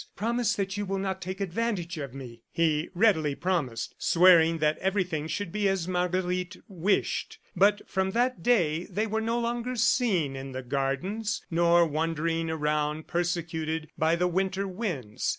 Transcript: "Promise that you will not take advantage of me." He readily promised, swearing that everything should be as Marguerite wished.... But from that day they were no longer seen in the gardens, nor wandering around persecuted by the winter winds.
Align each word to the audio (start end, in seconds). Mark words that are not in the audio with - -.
"Promise 0.15 0.55
that 0.55 0.77
you 0.77 0.85
will 0.87 0.97
not 0.97 1.21
take 1.21 1.39
advantage 1.39 1.99
of 1.99 2.11
me." 2.15 2.41
He 2.51 2.89
readily 2.95 3.35
promised, 3.35 3.93
swearing 3.99 4.57
that 4.57 4.79
everything 4.79 5.27
should 5.27 5.51
be 5.51 5.69
as 5.69 5.87
Marguerite 5.87 6.57
wished.... 6.67 7.37
But 7.55 7.87
from 7.87 8.09
that 8.13 8.41
day 8.41 8.85
they 8.85 9.05
were 9.05 9.21
no 9.21 9.39
longer 9.39 9.75
seen 9.75 10.35
in 10.35 10.53
the 10.53 10.63
gardens, 10.63 11.43
nor 11.51 11.85
wandering 11.85 12.49
around 12.49 13.05
persecuted 13.05 13.89
by 13.95 14.15
the 14.15 14.27
winter 14.27 14.67
winds. 14.67 15.29